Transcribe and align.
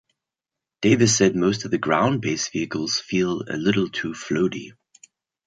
Davis 0.81 1.15
said 1.15 1.35
most 1.35 1.63
of 1.63 1.69
the 1.69 1.77
ground-based 1.77 2.51
vehicles 2.53 2.99
feel 2.99 3.41
a 3.47 3.53
little 3.55 3.87
too 3.87 4.13
floaty. 4.13 4.71